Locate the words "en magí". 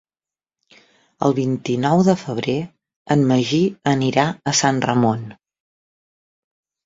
3.15-3.59